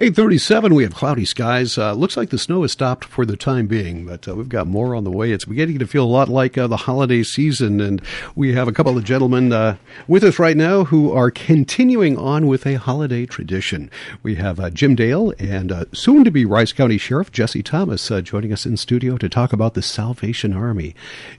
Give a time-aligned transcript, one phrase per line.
[0.00, 1.76] 837, we have cloudy skies.
[1.76, 4.66] Uh, looks like the snow has stopped for the time being, but uh, we've got
[4.66, 5.32] more on the way.
[5.32, 8.00] It's beginning to feel a lot like uh, the holiday season, and
[8.34, 9.76] we have a couple of gentlemen uh,
[10.08, 13.90] with us right now who are continuing on with a holiday tradition.
[14.22, 18.10] We have uh, Jim Dale and uh, soon to be Rice County Sheriff Jesse Thomas
[18.22, 20.94] joining us in studio to talk about the Salvation Army.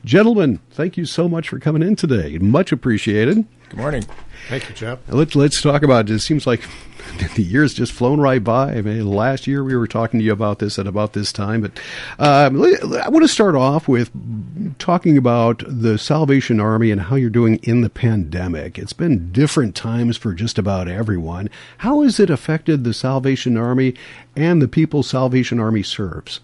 [0.05, 2.37] Gentlemen, thank you so much for coming in today.
[2.37, 3.47] Much appreciated.
[3.69, 4.05] Good morning.
[4.49, 4.99] Thank you, Jeff.
[5.07, 6.13] Let's let's talk about it.
[6.13, 6.61] It seems like
[7.35, 8.73] the year's just flown right by.
[8.73, 11.61] I mean, last year we were talking to you about this at about this time,
[11.61, 11.79] but
[12.19, 14.11] um, I want to start off with
[14.79, 18.77] talking about the Salvation Army and how you're doing in the pandemic.
[18.77, 21.49] It's been different times for just about everyone.
[21.79, 23.95] How has it affected the Salvation Army
[24.35, 26.39] and the people Salvation Army serves?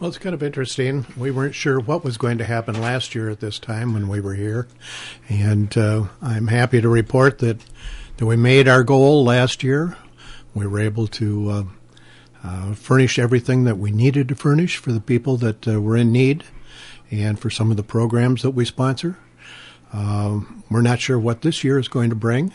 [0.00, 1.06] Well, it's kind of interesting.
[1.16, 4.20] We weren't sure what was going to happen last year at this time when we
[4.20, 4.68] were here,
[5.28, 7.60] and uh, I'm happy to report that
[8.18, 9.96] that we made our goal last year.
[10.54, 11.64] We were able to uh,
[12.44, 16.12] uh, furnish everything that we needed to furnish for the people that uh, were in
[16.12, 16.44] need
[17.10, 19.16] and for some of the programs that we sponsor.
[19.92, 22.52] Um, we're not sure what this year is going to bring.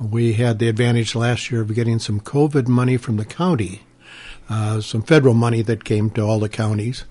[0.00, 3.82] We had the advantage last year of getting some COVID money from the county,
[4.48, 7.04] uh, some federal money that came to all the counties,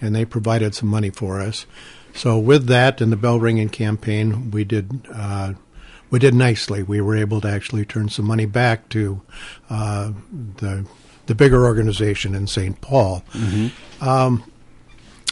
[0.00, 1.66] and they provided some money for us.
[2.14, 5.52] So, with that and the bell ringing campaign, we did uh,
[6.10, 6.82] we did nicely.
[6.82, 9.22] We were able to actually turn some money back to
[9.68, 10.12] uh,
[10.56, 10.86] the
[11.26, 12.80] the bigger organization in St.
[12.80, 13.24] Paul.
[13.32, 14.08] Mm-hmm.
[14.08, 14.50] Um,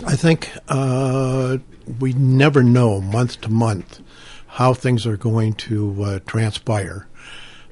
[0.05, 1.59] I think uh,
[2.01, 4.01] we never know month to month
[4.49, 7.07] how things are going to uh, transpire.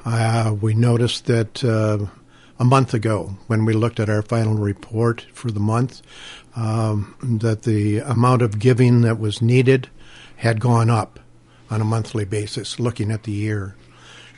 [0.04, 1.98] Uh, we noticed that uh,
[2.58, 6.02] a month ago, when we looked at our final report for the month,
[6.54, 9.88] um, that the amount of giving that was needed
[10.36, 11.18] had gone up
[11.72, 13.74] on a monthly basis, looking at the year.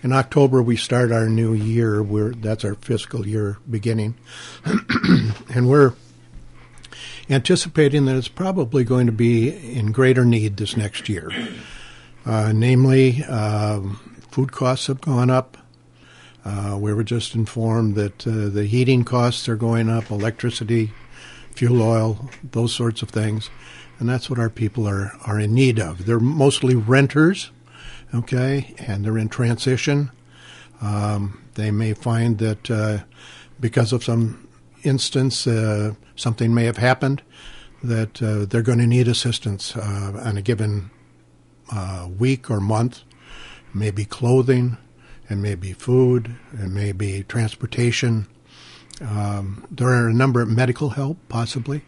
[0.05, 2.01] In October, we start our new year.
[2.01, 4.15] We're, that's our fiscal year beginning.
[5.53, 5.95] and we're
[7.29, 11.29] anticipating that it's probably going to be in greater need this next year.
[12.25, 13.97] Uh, namely, um,
[14.31, 15.59] food costs have gone up.
[16.45, 20.93] Uh, we were just informed that uh, the heating costs are going up, electricity,
[21.51, 23.51] fuel oil, those sorts of things
[23.99, 26.07] and that's what our people are, are in need of.
[26.07, 27.51] They're mostly renters,
[28.15, 30.11] okay, and they're in transition.
[30.81, 32.99] Um, they may find that uh,
[33.61, 34.49] because of some
[34.83, 37.23] instance, uh, something may have happened,
[37.83, 40.91] that uh, they're going to need assistance uh, on a given
[41.73, 43.03] uh, week or month.
[43.73, 44.79] Maybe clothing,
[45.29, 48.27] and maybe food, and maybe transportation.
[49.01, 51.83] Um, there are a number of medical help, possibly.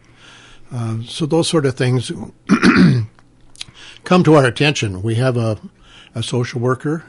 [0.71, 2.11] Uh, so those sort of things
[4.03, 5.01] come to our attention.
[5.01, 5.57] We have a,
[6.13, 7.05] a social worker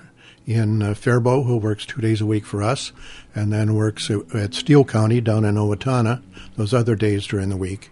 [0.46, 2.92] in uh, Faribault who works two days a week for us,
[3.34, 6.22] and then works at Steele County down in Owatonna
[6.56, 7.91] those other days during the week,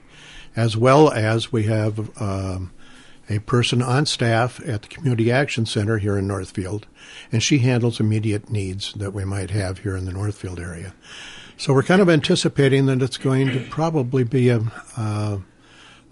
[0.54, 2.72] as well as we have um,
[3.28, 6.86] a person on staff at the Community Action Center here in Northfield,
[7.30, 10.94] and she handles immediate needs that we might have here in the Northfield area.
[11.58, 14.60] So we're kind of anticipating that it's going to probably be a
[14.96, 15.38] uh,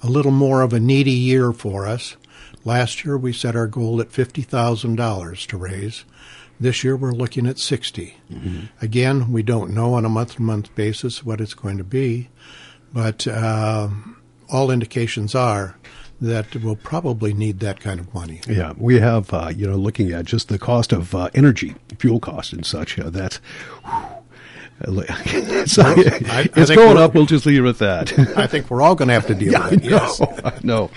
[0.05, 2.17] a little more of a needy year for us.
[2.63, 6.05] Last year we set our goal at $50,000 to raise.
[6.61, 8.15] This year we're looking at 60.
[8.31, 8.61] Mm-hmm.
[8.83, 12.29] Again, we don't know on a month to month basis what it's going to be,
[12.93, 13.89] but uh,
[14.51, 15.77] all indications are
[16.21, 18.41] that we'll probably need that kind of money.
[18.47, 22.21] Yeah, we have, uh, you know, looking at just the cost of uh, energy, fuel
[22.21, 23.37] costs and such, uh, that's.
[23.85, 24.24] Whew,
[24.83, 27.15] so I, it's I going up.
[27.15, 28.19] We'll just leave it at that.
[28.37, 29.91] I think we're all going to have to deal yeah, with it.
[29.91, 30.21] Yes.
[30.65, 30.91] No,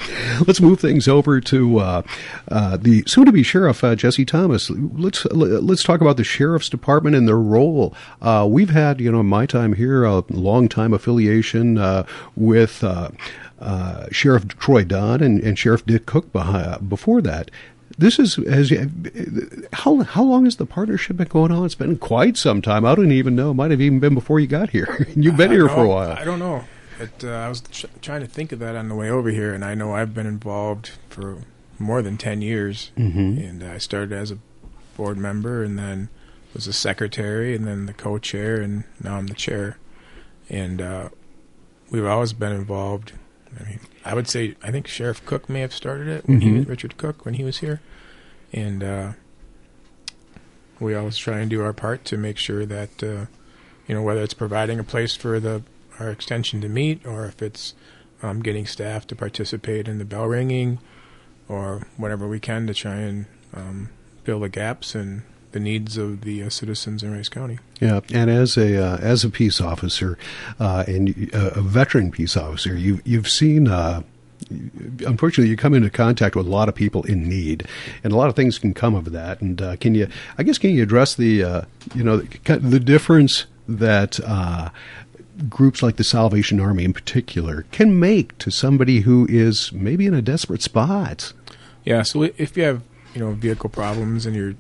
[0.46, 2.02] Let's move things over to uh,
[2.50, 4.70] uh, the soon-to-be sheriff, uh, Jesse Thomas.
[4.70, 7.94] Let's let's talk about the sheriff's department and their role.
[8.22, 12.06] Uh, we've had, you know, my time here, a long time affiliation uh,
[12.36, 12.84] with.
[12.84, 13.12] Uh,
[14.12, 17.50] Sheriff Troy Dunn and, and Sheriff Dick Cook behind, before that
[17.98, 18.72] this is as
[19.74, 21.66] how how long has the partnership been going on?
[21.66, 22.86] It's been quite some time.
[22.86, 23.52] I don't even know.
[23.52, 25.08] It might have even been before you got here.
[25.16, 26.12] You've been here for a while.
[26.12, 26.64] I don't know.
[27.00, 29.54] It, uh, I was ch- trying to think of that on the way over here,
[29.54, 31.40] and I know I've been involved for
[31.80, 32.92] more than ten years.
[32.98, 33.38] Mm-hmm.
[33.40, 34.40] And I started as a
[34.96, 36.10] board member, and then
[36.54, 39.78] was a secretary, and then the co-chair, and now I'm the chair.
[40.50, 41.10] And uh,
[41.92, 43.14] we've always been involved.
[43.60, 46.50] I mean, I would say I think Sheriff Cook may have started it when mm-hmm.
[46.50, 47.82] he was Richard Cook when he was here,
[48.54, 49.12] and uh,
[50.80, 53.26] we always try and do our part to make sure that uh,
[53.88, 55.64] you know whether it's providing a place for the
[56.00, 57.74] our extension to meet or if it's
[58.22, 60.80] um, getting staff to participate in the bell ringing
[61.48, 63.90] or whatever we can to try and um,
[64.24, 65.24] fill the gaps in
[65.58, 67.58] the the needs of the uh, citizens in Rice County.
[67.80, 70.18] Yeah, and as a uh, as a peace officer
[70.60, 73.68] uh, and uh, a veteran peace officer, you you've seen.
[73.68, 74.04] Uh,
[75.06, 77.68] unfortunately, you come into contact with a lot of people in need,
[78.04, 79.42] and a lot of things can come of that.
[79.42, 80.08] And uh, can you,
[80.38, 81.62] I guess, can you address the, uh,
[81.96, 84.70] you know, the difference that uh,
[85.50, 90.14] groups like the Salvation Army, in particular, can make to somebody who is maybe in
[90.14, 91.34] a desperate spot?
[91.84, 92.04] Yeah.
[92.04, 92.84] So if you have,
[93.16, 94.54] you know, vehicle problems and you're,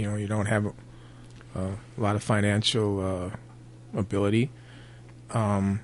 [0.00, 0.72] you know, you don't have a,
[1.54, 3.30] a lot of financial uh,
[3.98, 4.50] ability.
[5.30, 5.80] Um,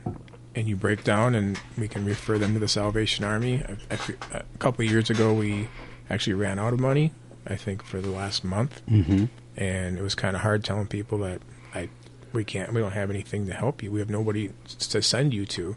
[0.55, 3.63] and you break down, and we can refer them to the Salvation Army.
[3.91, 3.99] A,
[4.33, 5.69] a couple of years ago, we
[6.09, 7.13] actually ran out of money.
[7.47, 9.27] I think for the last month, mm-hmm.
[9.57, 11.43] and it was kind of hard telling people that
[11.75, 11.91] I
[12.33, 13.93] we can't we don't have anything to help you.
[13.93, 15.77] We have nobody to send you to,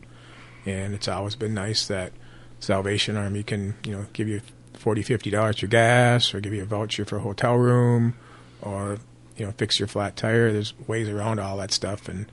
[0.66, 2.14] and it's always been nice that
[2.60, 4.42] Salvation Army can you know give you
[4.74, 8.16] 40 50 dollars for gas or give you a voucher for a hotel room
[8.62, 9.00] or
[9.38, 12.26] you know fix your flat tire there's ways around all that stuff and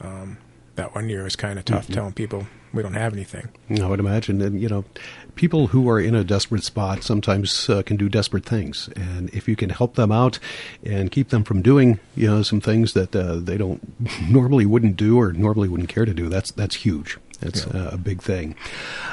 [0.00, 0.38] um,
[0.76, 1.94] that one year was kind of tough mm-hmm.
[1.94, 3.48] telling people we don't have anything.
[3.80, 4.84] I would imagine, and you know,
[5.34, 9.48] people who are in a desperate spot sometimes uh, can do desperate things, and if
[9.48, 10.38] you can help them out
[10.84, 13.80] and keep them from doing, you know, some things that uh, they don't
[14.30, 17.18] normally wouldn't do or normally wouldn't care to do, that's that's huge.
[17.40, 17.84] That's yeah.
[17.84, 18.54] uh, a big thing.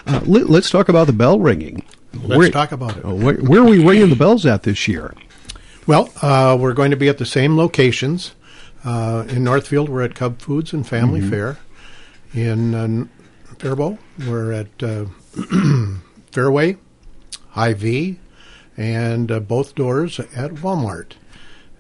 [0.05, 1.83] Uh, let, us talk about the bell ringing.
[2.13, 3.05] Let's where, talk about it.
[3.05, 5.13] Uh, where, where, are we ringing the bells at this year?
[5.87, 8.33] Well, uh, we're going to be at the same locations.
[8.83, 11.29] Uh, in Northfield, we're at Cub Foods and Family mm-hmm.
[11.29, 11.57] Fare.
[12.33, 13.05] In uh,
[13.57, 13.97] Faribault,
[14.27, 15.05] we're at uh,
[16.33, 16.75] Fairway,
[17.51, 18.19] Hy-Vee,
[18.75, 21.13] and uh, both doors at Walmart.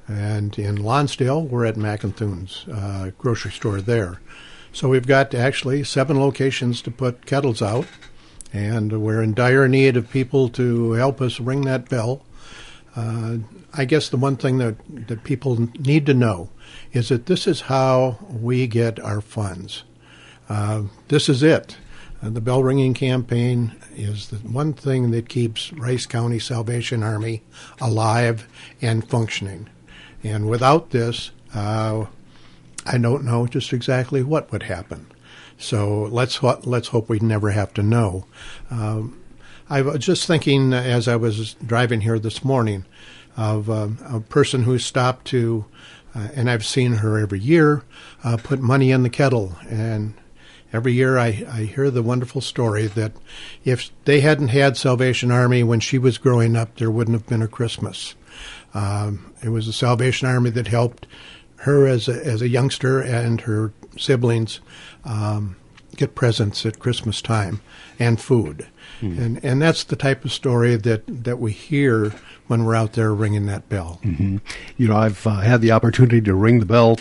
[0.07, 4.21] And in Lonsdale, we're at Mackenthun's uh, grocery store there.
[4.71, 7.87] So we've got actually seven locations to put kettles out,
[8.53, 12.23] and we're in dire need of people to help us ring that bell.
[12.97, 13.37] Uh,
[13.73, 14.75] I guess the one thing that,
[15.07, 16.49] that people need to know
[16.93, 19.83] is that this is how we get our funds.
[20.49, 21.77] Uh, this is it.
[22.23, 27.43] Uh, the bell ringing campaign is the one thing that keeps Rice County Salvation Army
[27.79, 28.47] alive
[28.81, 29.69] and functioning.
[30.23, 32.05] And without this, uh,
[32.83, 35.05] I don't know just exactly what would happen.
[35.59, 38.25] So let's let's hope we never have to know.
[38.71, 39.19] Um,
[39.69, 42.85] I was just thinking as I was driving here this morning
[43.35, 45.65] of uh, a person who stopped to
[46.17, 47.83] uh, and I've seen her every year
[48.23, 49.55] uh, put money in the kettle.
[49.69, 50.15] And
[50.73, 53.11] every year I, I hear the wonderful story that
[53.63, 57.43] if they hadn't had Salvation Army when she was growing up, there wouldn't have been
[57.43, 58.15] a Christmas.
[58.73, 61.05] Um, it was the Salvation Army that helped
[61.57, 64.59] her as a, as a youngster and her siblings
[65.05, 65.55] um,
[65.97, 67.61] get presents at Christmas time
[67.99, 68.67] and food.
[69.01, 69.17] Mm.
[69.19, 72.13] And and that's the type of story that, that we hear
[72.47, 73.99] when we're out there ringing that bell.
[74.03, 74.37] Mm-hmm.
[74.77, 76.97] You know, I've uh, had the opportunity to ring the bell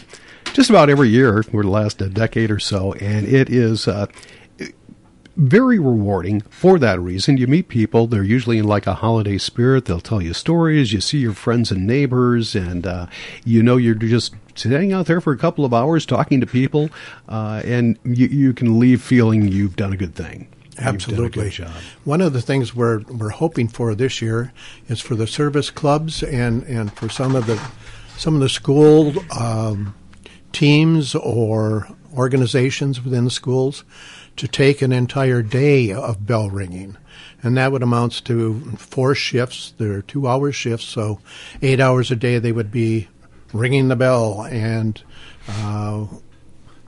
[0.52, 3.86] just about every year for the last uh, decade or so, and it is.
[3.86, 4.06] Uh,
[5.36, 7.36] very rewarding for that reason.
[7.36, 9.84] You meet people; they're usually in like a holiday spirit.
[9.84, 10.92] They'll tell you stories.
[10.92, 13.06] You see your friends and neighbors, and uh,
[13.44, 16.90] you know you're just sitting out there for a couple of hours talking to people,
[17.28, 20.48] uh, and you, you can leave feeling you've done a good thing.
[20.78, 21.50] Absolutely.
[22.04, 24.52] One of the things we're we're hoping for this year
[24.88, 27.60] is for the service clubs and, and for some of the
[28.16, 29.94] some of the school um,
[30.52, 33.84] teams or organizations within the schools
[34.36, 36.96] to take an entire day of bell ringing.
[37.42, 39.74] And that would amount to four shifts.
[39.78, 41.20] There are two hour shifts, so
[41.62, 43.08] eight hours a day they would be
[43.52, 45.02] ringing the bell and
[45.48, 46.06] uh,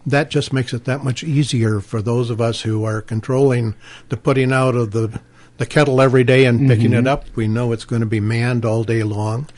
[0.06, 3.74] that just makes it that much easier for those of us who are controlling
[4.08, 5.20] the putting out of the
[5.58, 7.00] the kettle every day and picking mm-hmm.
[7.00, 7.24] it up.
[7.34, 9.48] We know it's going to be manned all day long.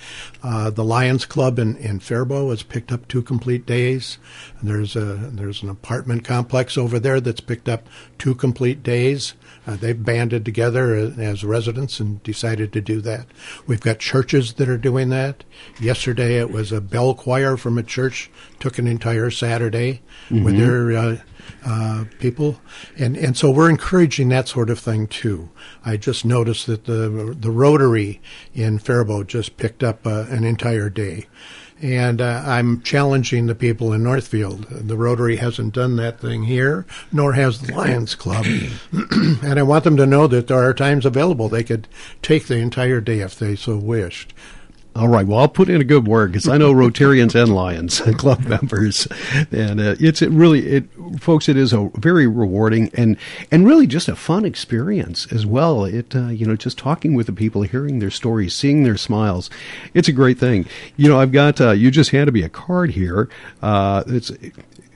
[0.42, 4.18] Uh, the Lions Club in, in Faribault has picked up two complete days.
[4.62, 7.86] There's a there's an apartment complex over there that's picked up
[8.18, 9.34] two complete days.
[9.66, 13.26] Uh, they've banded together as residents and decided to do that.
[13.66, 15.44] We've got churches that are doing that.
[15.78, 20.44] Yesterday it was a bell choir from a church took an entire Saturday mm-hmm.
[20.44, 21.16] with their uh,
[21.64, 22.60] uh, people,
[22.98, 25.50] and and so we're encouraging that sort of thing too.
[25.84, 28.20] I just noticed that the the Rotary
[28.54, 31.26] in Faribault just picked up uh, an entire day.
[31.82, 34.66] And uh, I'm challenging the people in Northfield.
[34.68, 38.44] The Rotary hasn't done that thing here, nor has the Lions Club.
[38.92, 41.48] and I want them to know that there are times available.
[41.48, 41.88] They could
[42.20, 44.34] take the entire day if they so wished.
[44.96, 45.24] All right.
[45.24, 49.06] Well, I'll put in a good word because I know Rotarians and Lions Club members,
[49.52, 50.84] and uh, it's it really it,
[51.20, 51.48] folks.
[51.48, 53.16] It is a very rewarding and
[53.52, 55.84] and really just a fun experience as well.
[55.84, 59.48] It uh, you know just talking with the people, hearing their stories, seeing their smiles.
[59.94, 60.66] It's a great thing.
[60.96, 63.28] You know, I've got uh, you just handed me a card here.
[63.62, 64.54] Uh, it's it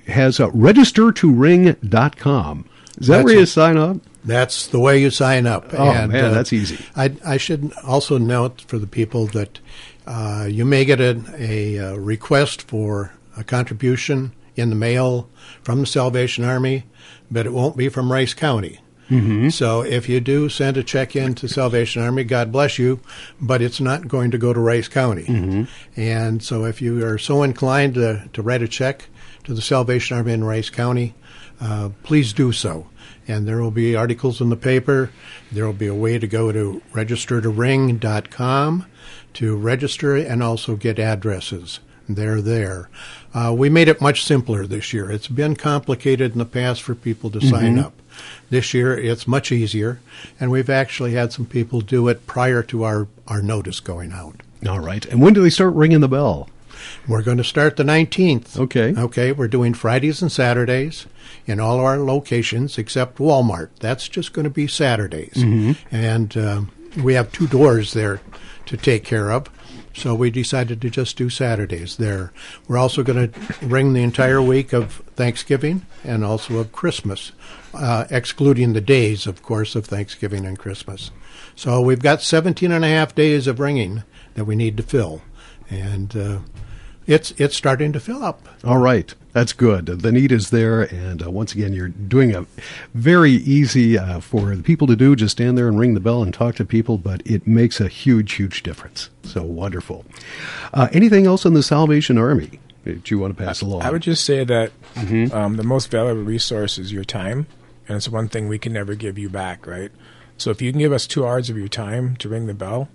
[0.08, 2.68] has uh, registertoring.com.
[2.98, 3.46] Is that That's where you it.
[3.46, 3.98] sign up?
[4.24, 5.74] That's the way you sign up.
[5.74, 6.82] Oh, man, that's easy.
[6.96, 9.60] I, I should also note for the people that
[10.06, 15.28] uh, you may get a, a, uh request for a contribution in the mail
[15.62, 16.84] from the Salvation Army,
[17.30, 18.80] but it won't be from Rice County.
[19.10, 19.50] Mm-hmm.
[19.50, 23.00] So if you do send a check in to Salvation Army, God bless you,
[23.40, 25.24] but it's not going to go to Rice County.
[25.96, 29.08] And so if you are so inclined to, to write a check
[29.44, 31.14] to the Salvation Army in Rice County,
[31.60, 32.86] uh, please do so.
[33.26, 35.10] And there will be articles in the paper.
[35.50, 38.86] There will be a way to go to registertoring.com
[39.34, 41.80] to register and also get addresses.
[42.08, 42.88] They're there.
[43.32, 45.10] Uh, we made it much simpler this year.
[45.10, 47.94] It's been complicated in the past for people to sign up.
[48.50, 50.00] This year, it's much easier,
[50.38, 54.36] and we've actually had some people do it prior to our, our notice going out.
[54.68, 55.04] All right.
[55.06, 56.48] And when do they start ringing the bell?
[57.06, 58.58] We're going to start the 19th.
[58.58, 58.94] Okay.
[58.96, 61.06] Okay, we're doing Fridays and Saturdays
[61.46, 63.70] in all our locations except Walmart.
[63.80, 65.36] That's just going to be Saturdays.
[65.90, 66.72] And um,
[67.02, 68.20] we have two doors there
[68.66, 69.48] to take care of.
[69.96, 72.32] So we decided to just do Saturdays there.
[72.66, 77.30] We're also going to ring the entire week of Thanksgiving and also of Christmas,
[77.72, 81.12] uh, excluding the days, of course, of Thanksgiving and Christmas.
[81.54, 84.02] So we've got 17 and a half days of ringing
[84.34, 85.22] that we need to fill.
[85.70, 86.38] And uh,
[87.06, 88.48] it's it's starting to fill up.
[88.64, 89.14] All right.
[89.32, 89.86] That's good.
[89.86, 90.82] The need is there.
[90.82, 92.46] And uh, once again, you're doing a
[92.94, 95.16] very easy uh, for the people to do.
[95.16, 97.88] Just stand there and ring the bell and talk to people, but it makes a
[97.88, 99.10] huge, huge difference.
[99.24, 100.04] So wonderful.
[100.72, 103.82] Uh, anything else in the Salvation Army that you want to pass along?
[103.82, 104.70] I would just say that
[105.32, 107.48] um, the most valuable resource is your time,
[107.88, 109.90] and it's one thing we can never give you back, right?
[110.38, 112.88] So if you can give us two hours of your time to ring the bell,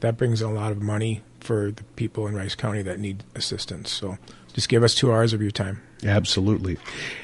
[0.00, 3.22] that brings in a lot of money for the people in Rice County that need
[3.34, 3.90] assistance.
[3.90, 4.18] So
[4.52, 5.82] just give us two hours of your time.
[6.04, 6.76] Absolutely.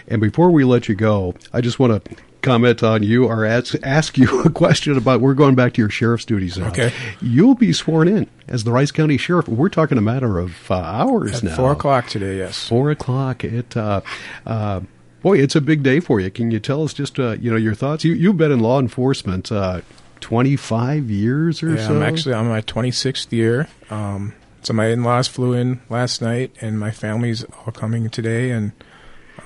[0.09, 3.75] And before we let you go, I just want to comment on you or ask,
[3.83, 6.69] ask you a question about we're going back to your sheriff's duties now.
[6.69, 6.93] Okay.
[7.21, 9.47] You'll be sworn in as the Rice County Sheriff.
[9.49, 11.57] We're talking a matter of uh, hours At now.
[11.57, 12.67] four o'clock today, yes.
[12.67, 13.45] Four o'clock.
[13.45, 14.01] It, uh,
[14.47, 14.81] uh,
[15.23, 16.31] boy, it's a big day for you.
[16.31, 18.05] Can you tell us just, uh, you know, your thoughts?
[18.05, 19.83] You, you've been in law enforcement, uh,
[20.21, 21.97] 25 years or Yeah, so?
[21.97, 23.69] I'm actually on my 26th year.
[23.91, 28.51] Um, so my in-laws flew in last night, and my family's all coming today.
[28.51, 28.73] And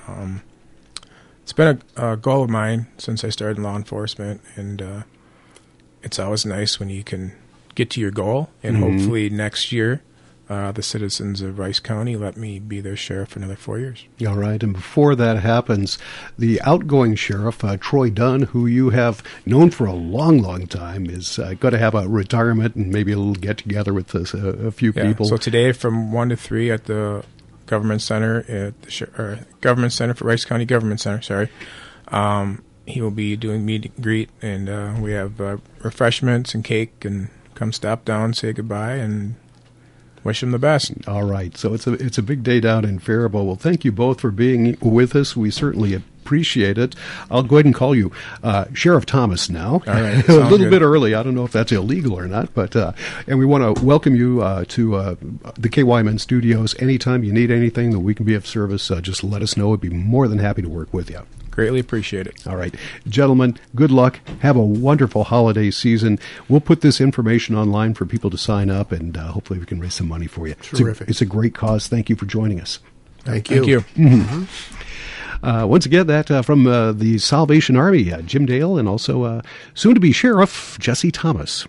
[0.07, 0.41] um,
[1.43, 5.03] it's been a, a goal of mine since I started in law enforcement, and uh,
[6.03, 7.31] it's always nice when you can
[7.75, 8.49] get to your goal.
[8.61, 10.01] And hopefully next year,
[10.49, 14.05] uh, the citizens of Rice County let me be their sheriff for another four years.
[14.27, 14.61] All right.
[14.61, 15.97] And before that happens,
[16.37, 21.07] the outgoing sheriff, uh, Troy Dunn, who you have known for a long, long time,
[21.09, 24.19] is uh, going to have a retirement and maybe a little get together with uh,
[24.67, 25.07] a few Yeah.
[25.07, 25.25] people.
[25.25, 27.23] So today, from one to three at the
[27.65, 31.21] government center at the government center for Rice County Government Center.
[31.23, 31.49] Sorry,
[32.09, 36.63] um, he will be doing meet and greet, and uh, we have uh, refreshments and
[36.63, 39.35] cake, and come stop down, say goodbye, and
[40.25, 40.91] wish him the best.
[41.07, 41.55] All right.
[41.55, 43.45] So it's a it's a big day down in Faribault.
[43.45, 45.37] Well, thank you both for being with us.
[45.37, 45.93] We certainly
[46.25, 46.95] appreciate it.
[47.29, 49.83] I'll go ahead and call you uh, Sheriff Thomas now.
[49.85, 50.27] All right.
[50.29, 50.71] a little good.
[50.71, 51.13] bit early.
[51.13, 52.93] I don't know if that's illegal or not, but uh,
[53.27, 55.15] and we want to welcome you uh, to uh,
[55.55, 56.75] the KYMN studios.
[56.79, 59.69] Anytime you need anything that we can be of service, uh, just let us know.
[59.69, 61.21] We'd be more than happy to work with you.
[61.51, 62.45] Greatly appreciate it.
[62.47, 62.75] All right.
[63.07, 64.19] Gentlemen, good luck.
[64.39, 66.19] Have a wonderful holiday season.
[66.49, 69.79] We'll put this information online for people to sign up, and uh, hopefully we can
[69.79, 70.55] raise some money for you.
[70.57, 71.07] It's a- Terrific.
[71.07, 71.87] It's a, great cause.
[71.87, 72.79] Thank you for joining us.
[73.19, 73.81] Thank you.
[73.81, 74.17] Thank you.
[74.21, 74.45] Uh,
[75.43, 79.41] once again, that uh, from uh, the Salvation Army, uh, Jim Dale, and also uh,
[79.73, 81.67] soon to be Sheriff Jesse Thomas.